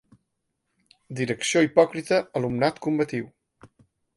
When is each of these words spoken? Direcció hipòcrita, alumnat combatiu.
Direcció 1.19 1.63
hipòcrita, 1.67 2.19
alumnat 2.41 2.81
combatiu. 2.87 3.29